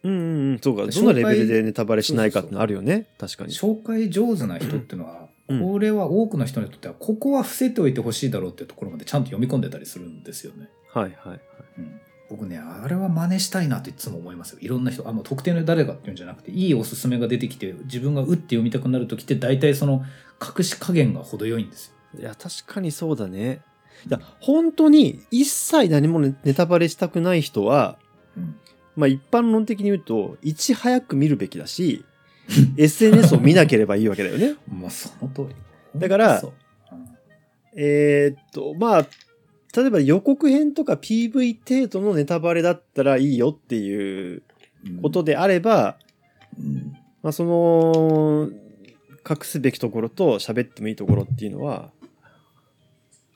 [0.03, 0.85] うんうんうん、そうか。
[0.85, 3.07] どのレベルでネタバレしないかってのあるよね。
[3.17, 3.53] 確かに。
[3.53, 10.69] 紹介上手な人っていうのは、うんこれは多くの人にとってはここは伏せておいてほしいだろうっていうところまでちゃんと読み込んでたりするんですよね。
[10.93, 11.39] はいはいはい。
[11.79, 20.05] うん僕ねあれは真似したいなっていつも思いますよいろんな人あの特定の誰かっていうんじゃなくていいおすすめが出てきて自分がうって読みたくなる時って大体その
[20.39, 22.21] 隠し加減が程よいんですよ。
[22.21, 23.61] いや、確かにそうだね。
[24.07, 27.97] いや、本当に一切何もネネタバレしたくない人は、
[28.37, 28.55] うん
[28.95, 32.03] まあ一般論的に言うと、いち早く見るべきだし、
[32.77, 34.55] SNS を見なければいいわけだよね。
[34.67, 35.53] もうその通
[35.93, 35.99] り。
[35.99, 36.41] だから
[37.75, 39.07] えーっと、まあ、
[39.75, 44.43] 例えば予告編とか PV 程度のネタバレだったらいいよっていう
[45.01, 45.97] ことであれば、
[46.57, 46.93] うん。
[47.21, 48.49] まあその、
[49.29, 51.91] 隠すべきところと喋ってもいいところっていうのは、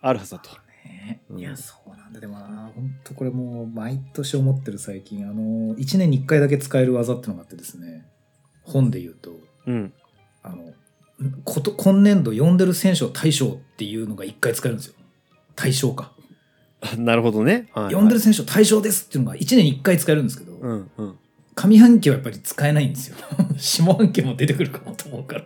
[0.01, 0.49] あるはずだと。
[1.03, 1.21] ね。
[1.29, 1.39] うん。
[1.39, 2.19] いやそうなんだ。
[2.19, 5.27] でもな本当これもう毎年思ってる最近。
[5.27, 8.05] あの1年に1回だけ使える技っていうのがあってですね
[8.63, 9.31] 本で言うと
[9.67, 9.93] うん。
[10.41, 10.73] あの
[11.45, 14.95] こと今年度読んでる選手を大賞っていうのが1回使えるんですよ。
[15.55, 16.11] 大賞か、
[16.97, 17.69] なるほどね。
[17.73, 17.93] はいはい。
[17.93, 21.15] 読んでる選手を大賞ですっていうのが1年に1回使えるんですけど、うんうん。
[21.55, 23.17] 上半期はやっぱり使えないんですよ。
[23.57, 25.45] 下半期も出てくるかもと思うから。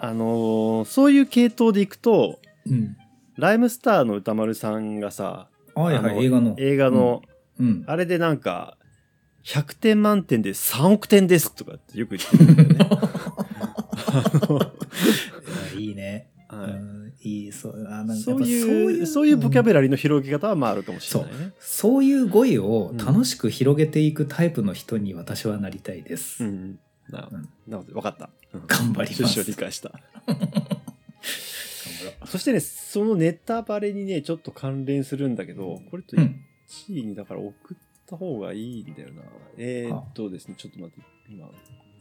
[0.00, 2.96] あのーそういう系統でいくと、うん。
[3.36, 6.54] ライムスターの歌丸さんがさ、はいあのはい映画の。
[6.58, 7.22] 映画の、
[7.58, 7.84] うん。
[7.86, 8.77] あれでなんか、
[9.48, 12.78] 100点満点で3億点ですとかってよく言ってるんだよね。
[15.74, 21.52] いやいいね、はいうんいいそうあなんかそういう、そういうボキャブララリーの広げ方はまああるかもしれないね。
[21.58, 26.78] そういう語彙を楽しく広げていくタイプの人に私はなりたいです、うんうん。
[27.08, 27.36] なるほど。
[27.38, 27.96] うんなるほど。
[27.96, 28.30] わかった。
[28.54, 29.92] うん頑張ります理解した。
[32.26, 37.76] そしてね、そのネタバレにね、ちょっと関連するんだけど、これとうん1位にだから送っ
[38.08, 39.22] た方がいいんだよな。
[39.58, 41.46] えー、っとですね、ちょっと待って、今、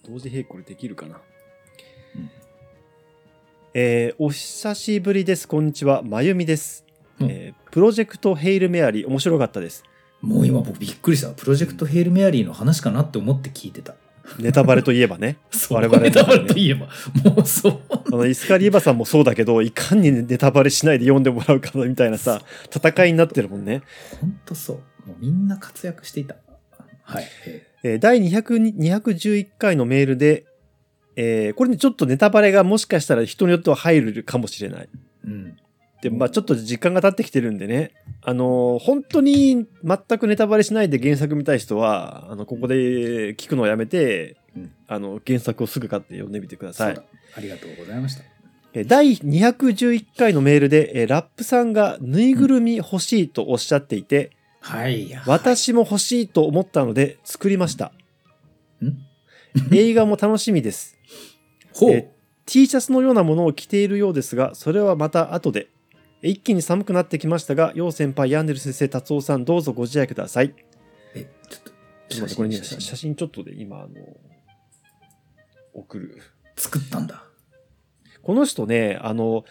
[0.08, 1.20] 同時並行でできるかな。
[2.16, 2.30] うん
[3.74, 5.48] えーお久しぶりです。
[5.48, 6.02] こんにちは。
[6.02, 6.86] まゆみです。
[7.20, 9.84] うんえープロジェクトヘイルメアリー、面白かったです。
[10.22, 13.94] もう今僕びっくりしたプロジェクトヘイルメアリーの話かなって思って聞いてた
[14.40, 15.38] ネタバレといえばね。
[15.52, 16.88] そう我々ネタバレといえば
[17.24, 22.42] もうそうあの、イスカリエバさんもそうだけど、いかにネタバレしないで読んでもらうかみたいなさ、
[22.74, 23.84] 戦いになってるもんね。
[24.22, 26.36] 本当そうもうみんな活躍していた。
[27.04, 30.46] はい、ええー第200 211回のメールで、
[31.16, 34.90] えーこれね、ちょっとネタバレがもしかしたら人によっては入るかもしれない。
[35.26, 35.58] ーうん。
[36.02, 37.92] で、まあちょっと時間が経ってきてるんでね、
[38.22, 44.72] あの、本当に全くネタバレしないで原作見たい人は、あの、ここで聞くのをやめて、うん。
[44.88, 47.02] あの、原作をすぐ買って読んでみてください。
[47.36, 48.24] ありがとうございました。
[48.74, 54.37] え第211回のメールで、えラップさんがぬいぐるみ欲しいとおっしゃっていて、
[54.68, 55.10] はい。
[55.26, 57.94] 私も欲しいと思ったので作りました。
[58.84, 60.98] ん映画も楽しみです。
[61.74, 61.92] ほう。
[61.92, 62.12] え
[62.46, 65.68] T シャツのようなものを着ているようですが、それはまた後で。
[66.22, 70.54] え一気に寒くなってきましたが、陽先輩、ヤンデル先生、達夫さん、どうぞご自愛ください。
[71.16, 71.72] え、ちょっと、
[72.10, 73.88] ちょっとこれね、写真ちょっとで今、あの、
[75.74, 76.22] 送る。
[76.58, 77.24] 作ったんだ。
[78.22, 79.46] この人ね、あの、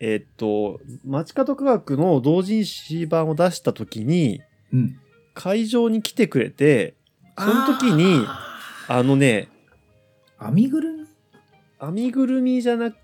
[0.00, 4.98] えーっと、街角科学の同人誌版を出した時に、うん。
[5.34, 6.94] 会場に来てくれて、
[7.38, 8.24] その時に、
[8.86, 9.48] あのね、
[10.40, 11.06] 編みぐるみ？
[11.80, 12.96] 編みぐるみじゃなく、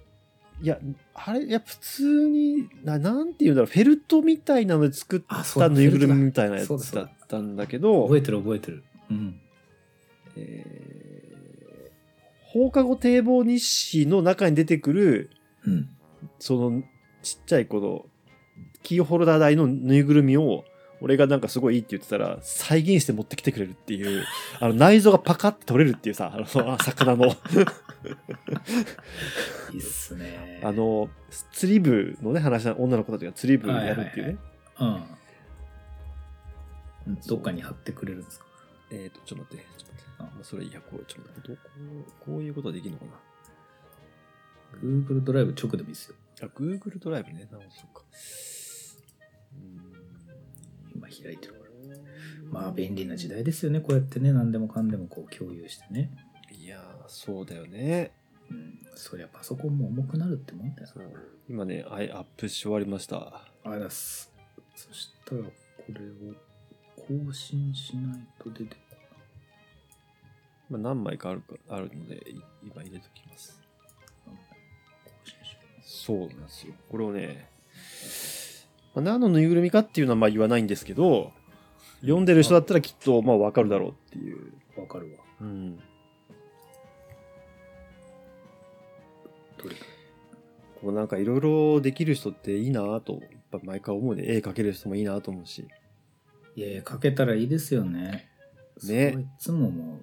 [0.62, 0.78] いや、
[1.14, 8.84] あれ、いや、普通に、ななんていうんだろう、フェルトみたいなので作ったぬいぐるみみたいなやつだったんだけど、覚えてる覚えてる。
[9.10, 9.40] うん。
[10.36, 11.10] えー
[12.52, 15.30] 放課後堤防日誌の中に出てくる、
[15.64, 15.88] うん。
[16.38, 16.82] その、
[17.22, 18.06] ちっちゃいこの、
[18.82, 20.64] キーホルダー台のぬいぐるみを、
[21.02, 24.24] 俺がなんかすごいいいって言ってたら、再現して持ってきてくれるっていう、
[24.60, 27.30] あの内臓がパカッて取れるっていうさ、あの、あ魚の、い
[29.76, 30.60] いっすね。
[30.62, 31.08] あ、の、
[31.52, 34.36] 釣り部のね、話な、女の子たちが釣り部やるっていうね。
[34.78, 35.04] うん。
[37.26, 38.46] どっかに貼ってくれるんですか？
[38.90, 40.10] えっ、と、ちょっと待って、ちょっと待って。
[40.18, 41.68] あまあ、それいや、こう、ちょっと待って、こ
[42.22, 43.12] う、こういうことはできるのかな？
[44.78, 46.16] ?Google ドライブ直でもいいですよ。
[46.42, 47.48] あ、Google ドライブね。
[47.50, 48.02] なるほど、そうか。
[49.52, 51.70] う今開いてるから。
[52.50, 53.80] まあ便利な時代ですよね。
[53.80, 56.10] こうやってね、何でもかんでもこう共有してね。
[56.50, 58.12] いやー、そうだよね。
[58.50, 58.78] うん。
[58.94, 61.04] そりゃパソコンも重くなるってもんだよそう
[61.48, 63.16] 今ね、アイアップし終わりました。
[63.64, 63.72] な。
[63.72, 64.32] あります。
[64.74, 65.50] そしたら、こ
[65.88, 66.34] れを
[66.96, 68.90] 更新しないと出てこ
[70.70, 73.59] まあ、何枚かあるかあるので、い今入れときます。
[76.06, 76.72] そうなんですよ。
[76.90, 77.48] これをね、
[78.94, 81.32] まあ、何のぬいぐるみかっていうのはまあ言わないんですけど、
[82.00, 84.52] 読んでる人だったらきっとまあわかるだろうっていう。
[84.76, 85.18] わかるわ。
[85.42, 85.76] うん。
[85.76, 85.82] ど
[89.68, 89.80] れだ？
[90.80, 94.24] こうなんかいろいろできる人っていいなぁと、やっぱ毎回思うね。
[94.26, 95.68] 絵描ける人もいいなと思うし。
[96.56, 98.30] いやいや、かけたらいいですよね。
[98.82, 99.98] ねいつも思う。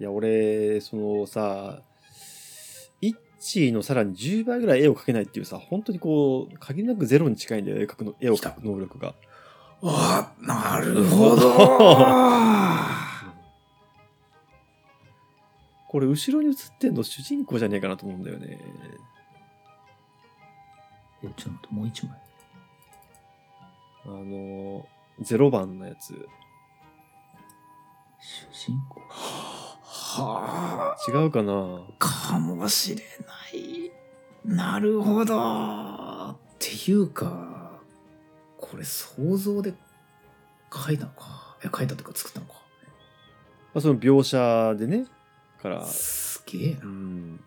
[0.00, 1.82] いや、俺、そのさ、
[3.46, 9.14] チーのさらに10倍ぐらい絵を描けないっていうさ、本当にこう、限りなくゼロに近いんだよ、絵描くの、絵を描く能力が。
[9.82, 11.56] あ、なるほどど。
[15.88, 18.58] これ、後ろに写ってんの主人公じゃねえかなと思うんだよね。
[21.22, 22.18] え、ちょっともう一枚。
[24.06, 24.86] あの、
[25.20, 26.28] 0番のやつ。
[28.52, 33.06] 主人公はあ、違うかなかもしれない。
[34.46, 36.30] なるほど。
[36.30, 37.80] っていうか、
[38.58, 39.74] これ想像で
[40.72, 41.56] 書いたのか？
[41.64, 42.54] え、書いたというか作ったのか。
[43.74, 45.06] まあ、その描写でね、
[45.62, 46.86] から、すげえなう。
[46.86, 47.40] ん。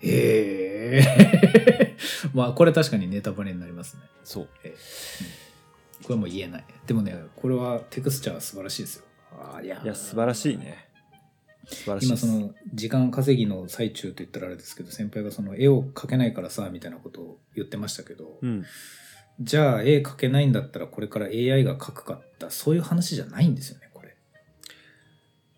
[0.00, 1.96] へえ。
[2.34, 4.02] まあ、これ確かにネタバレになりますね。
[4.24, 4.48] そう。
[4.64, 4.76] えーうん
[6.02, 6.64] これはもう言えない。
[6.84, 9.04] でもね、これはテクスチャーは素晴らしいですよ。
[9.38, 10.56] あーいやいや、素晴らしい。
[10.56, 10.88] ね。
[12.00, 18.64] 今その時間稼ぎの最中と言ったらあれですけど先輩がその絵を描けないからさみたいなことを言ってましたけど、うん。
[19.40, 24.14] じゃあ絵描けないんだったらこれから AI が描くかったそういう話じゃないんですよねこれ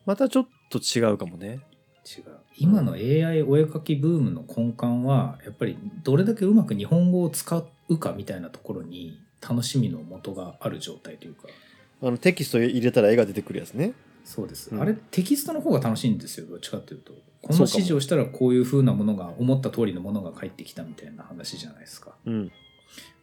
[0.07, 1.61] またちょっと違うかもね。
[2.07, 2.25] 違う
[2.57, 11.49] 今の AI お絵描きブームの根幹はやっぱりどれだけうまく日本語を使うかみたいなところに楽しみの元がある状態というか
[12.03, 13.95] あの、テキスト入れたら絵が出てくるやつね。
[14.25, 22.53] そうです、うんあれテキストの方が楽しいんですよどっちかっていうとこの指示をしたらこういう風なものが思った通りのものが返ってきたみたいな話じゃないですかうん。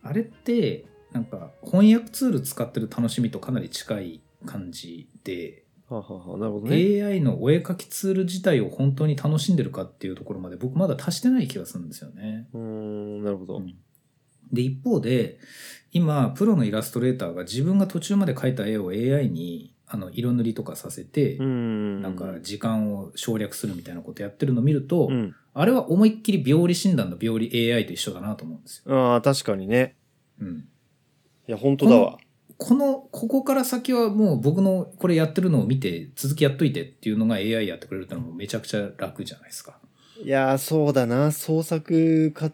[0.04, 7.04] あれってなんか翻訳ツール使ってる楽しみとかなり近い感じで、はあ、はなるほどね。
[7.04, 12.48] AI のお絵描きツール自体を本当に楽しんでるかっていうところまで僕まだ達してない気がするんですよね。
[12.54, 13.58] うーん、なるほど。
[13.58, 13.76] うん
[14.52, 15.40] で一方で
[15.94, 21.38] 今プロのイラストレーターが自分が途中まで描いた絵を AI にあの色塗りとかさせて。
[21.38, 25.36] なんか時間を省略するみたいなことやってるのを見ると、うん。
[25.54, 29.12] あれは思いっきり病理診断の病理 AI と一緒だなと思うんですよ。
[29.12, 29.96] ああ、確かにね。
[30.40, 30.68] うん
[31.48, 32.18] いや、本当だわ。
[32.58, 39.80] この、ここから先はもう僕のこれやってるのを見て続きやっといてっていうのが AI やってくれるってのもめちゃくちゃ楽じゃないですか。
[40.24, 41.32] いやー、そうだな。
[41.32, 42.52] 創作か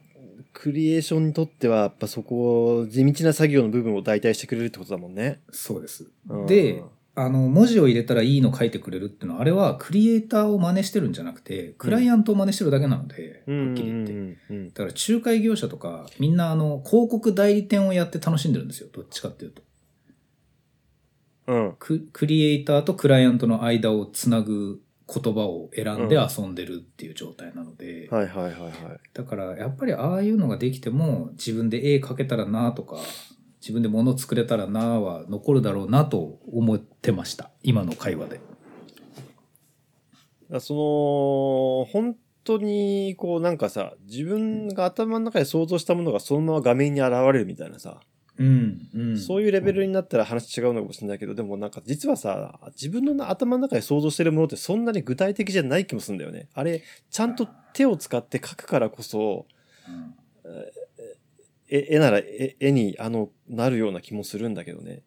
[0.54, 5.42] クリエーションにとっては、やっぱそこ、地道な作業の部分を代替してくれるってことだもんね。
[5.52, 6.10] そうです。
[6.30, 6.82] うんで、
[7.20, 14.14] あの、文字を入れたらいいの書いてくれるっていうのは、あれはクリエイターを真似してるんじゃなくて、クライアントを真似してるだけなので、うん、はっきり言って。
[14.14, 18.90] うんうんだから仲介業者とか、みんなあの、広告代理店をやって楽しんでるんですよ。
[18.94, 19.64] どっちかっていうと。
[21.48, 21.76] うん。
[21.80, 24.80] ククリエイターとクライアントの間をつなぐ
[25.12, 28.74] 言葉を選んで遊んでるっていう状態なので、はいはいはいはい。
[29.16, 32.98] だからやっぱりああいうのができても自分で絵描けたらなとか
[33.68, 38.40] 自分で物作れたらなは残るだろうなと思ってました今の会話で。
[40.62, 42.16] その、本
[42.46, 48.00] 当に、こうなんかさ、自分が頭の中で想像したものがそのまま画面に現れるみたいなさ、
[48.38, 56.48] うんうん、そういうレベルになったら話違うのかもしれないけど、でもなんか実はさ、自分の頭の中で想像してるものってそんなに具体的じゃない気もするんだよね。
[56.54, 59.46] あれ、ちゃんと手を使って描くからこそ、
[59.90, 60.16] うん
[60.46, 60.87] え
[61.70, 65.04] 絵なら絵絵にあの、なるような気もするんだけどね。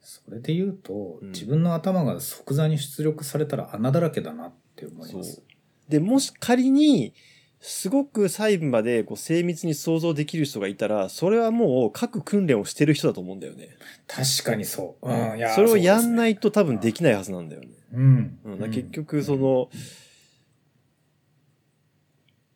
[0.00, 5.42] それで言うと、うん自分の頭が即座に出力されたら穴だらけだなって思います。
[5.88, 7.14] で、もし仮に、
[7.58, 13.70] すごく細部までこう精密に想像できる人がいたら、それはもう各訓練をしてる人だと思うんだよね。
[14.06, 15.08] 確かにそう。
[15.08, 16.42] うん、いやそれをやんないと。
[16.42, 17.68] と多分できないはずなんだよね。
[17.92, 18.38] うん。
[18.44, 19.70] うん、だ結局その、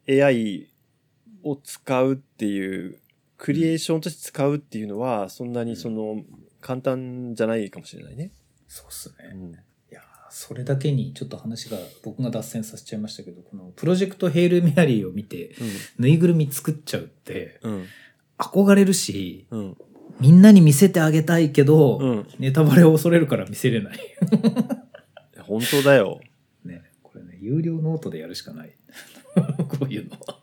[0.09, 0.69] AI
[1.43, 3.00] を使うっていう、
[3.41, 6.23] クリエーションとして使うっていうのは、そんなにその、
[6.61, 8.33] 簡単じゃないかもしれないね。
[8.69, 9.15] そうっすね。
[9.33, 9.51] うん。
[9.53, 9.55] い
[9.91, 15.57] やーそれだけにちょっと話が僕が脱線させちゃいましたけどこのプロジェクトヘイルメアリーを見て
[15.99, 17.87] ぬいぐるみ作っちゃうってうん。
[18.37, 19.77] 憧れるしうん。
[20.21, 22.29] みんなに見せてあげたいけど、うん。
[22.39, 23.99] ネタバレを恐れるから見せれない。
[25.49, 26.21] 本当だよ。
[26.63, 28.77] ね、これね有料ノートでやるしかない
[29.67, 30.41] こういうのは。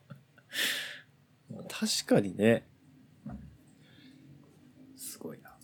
[1.70, 2.68] 確かにね。
[4.96, 5.56] すごいな。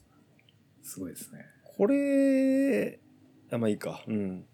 [0.94, 1.40] すごいですね。
[1.64, 3.00] これ、
[3.52, 4.04] あ、まあいいか。
[4.08, 4.46] うん。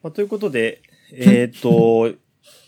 [0.00, 0.80] まあ、ということで、
[1.12, 2.12] えっ、と、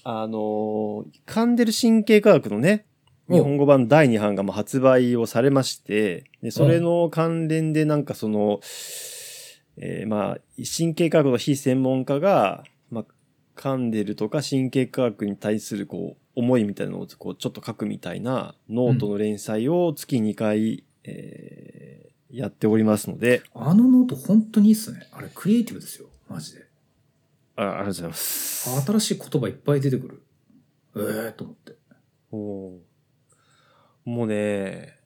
[0.03, 2.87] あの、カンデル神経科学のね、
[3.29, 8.61] お日本語版第2版がまあ発売をされまして、でそれの関連でなんかその、
[9.77, 10.39] えーまあ、
[10.79, 13.05] 神経科学の非専門家が、まあ、
[13.55, 21.68] カンデルとか神経科学に対するこう、思いみたいなのをこうちょっと書くみたいなノートの連載を月2回、えー
[22.31, 25.09] やっておりますので、あのノート本当にいいっすね。
[25.13, 26.09] あれクリエイティブですよ。
[26.29, 26.67] マジで。
[27.57, 28.81] あありがとうございます。
[28.87, 30.23] 新しい言葉いっぱい出てくる。
[30.97, 31.77] ええー、と思って。
[32.31, 32.89] おー
[34.05, 34.99] もうね、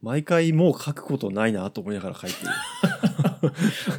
[0.00, 2.50] 毎回もう書くことないなと思いながら書いてる。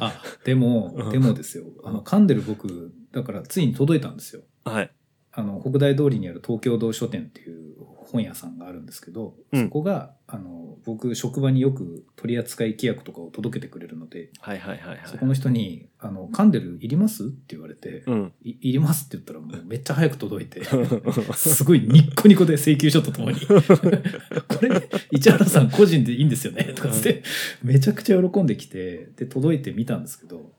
[0.00, 1.66] あ、でもう、んでもですよ。
[1.84, 4.42] あの、噛んでる僕、だからついに届いたんですよ。
[4.64, 4.90] はい。
[5.32, 7.69] あの、北大通りにある東京堂書店っていう
[8.10, 15.00] 本屋さんがあるんですけど、うんそこが、あの、僕、職場によく取扱規約とかを届けてくれるので、はいはいはいはい。
[15.06, 17.24] そこの人に、あの、噛んでるいります？
[17.24, 18.32] って言われて、うん。
[18.42, 19.06] いいります？
[19.06, 20.62] って言ったらもうめっちゃ早く届いて、
[21.34, 23.54] すごいニッコニコで請求書とともに、 こ
[24.62, 26.72] れ、市原さん個人でいいんですよね？
[26.74, 27.22] とかつって、
[27.62, 30.52] めちゃくちゃ喜んできて、で、届いてみたんですけど、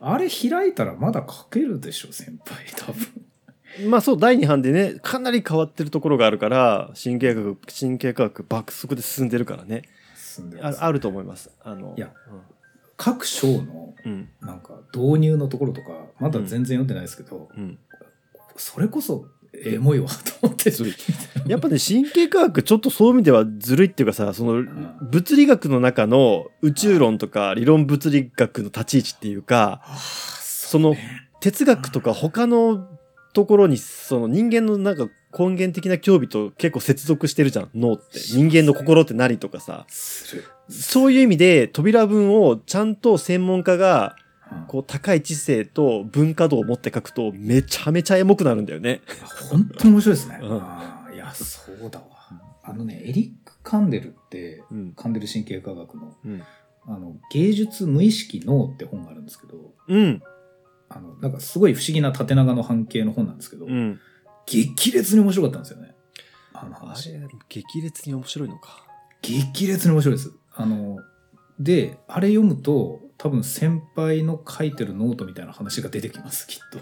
[0.00, 3.06] あれ開いたらまだ書けるでしょ、先輩、多分。
[3.88, 9.82] まあそう、第2版でね、かなり変わってるところがあるから、神経科学、神経科学爆速で進んでるからね。
[10.16, 11.50] 進んでますああると思います。
[11.62, 12.12] あの、いや
[12.96, 14.28] 各章のうん。
[14.40, 17.78] なんか導入のところとか、まだ全然読んでないですけど、うん。
[18.56, 19.26] それこそ
[19.64, 20.70] エモいわと思って。
[20.70, 20.94] ずるい
[21.46, 30.96] やっぱね、神経科学、ちょっとそういう意味ではずるいっていうかさ、その、ん物理学の中の宇宙論とか理論物理学の立ち位置っていうか、その
[31.40, 32.88] 哲学とか他の
[33.36, 38.18] ところに、その人間のなんか根源的な興味と結構接続してるじゃん、脳って。
[38.18, 39.84] 人間の心って何とかさ。
[40.70, 44.16] そういう意味で扉文をちゃんと専門家が
[44.50, 49.02] うんこう高い知性と文化度を持って書くとめちゃめちゃエモくなるんだよね。
[49.50, 50.38] 本当に面白いですね。
[50.40, 52.06] うんいや、そうだわ。
[52.62, 54.92] あのね、エリック・カンデルって、うん。
[54.94, 56.42] カンデル神経科学の、うん。
[56.86, 60.22] あの、芸術無意識脳って本があるんですけど、うん。
[60.88, 64.00] あの、なんかすごい不思議な縦長の半径の本なんですけど、うん。
[64.46, 65.94] 激烈に面白かったんですよね。
[66.52, 67.12] あのあ話。
[67.12, 68.86] れ、激烈に面白いのか。
[69.22, 70.32] 激烈に面白いです。
[70.54, 70.98] あの、
[71.58, 76.78] で、あれ読むと、多分先輩の書いてるノートみたいな話が出てきます、きっと。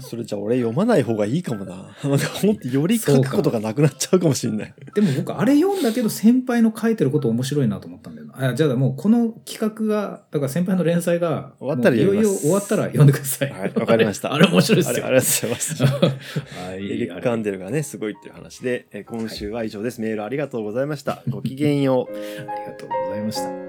[0.00, 1.94] それじゃあ俺読まない方がいいかもな。
[2.04, 4.74] なんかほんとより書くことがなくなっちゃうかもしれない。
[4.94, 8.50] でも僕、あれ読んだけど、先輩の書いてること面白いなと思ったんだよな。
[8.50, 13.50] あじゃあもうこの企画が、だから先輩の連載が、終わったらいよいよ終わったら読んでください。
[13.50, 15.06] はいわかりました あれ面白いですよ。
[15.06, 15.84] ありがとうございます。
[15.84, 16.84] はい。
[16.84, 20.00] エリック・カンデルがね、すごいっていう話で、えー今週は以上です。
[20.00, 21.22] メールありがとうございました。
[21.28, 22.12] ごきげんよう。
[22.12, 23.65] ありがとうございました。